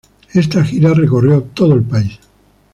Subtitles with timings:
[0.33, 2.17] Esta gira recorrió todo el país.